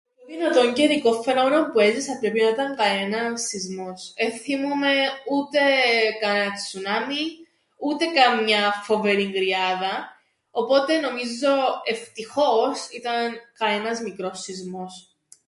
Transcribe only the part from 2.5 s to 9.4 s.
'ταν κανένας σεισμός, εν θθυμούμαι ούτε κανέναν τσουνάμιν ούτε καμιάν φοβερήν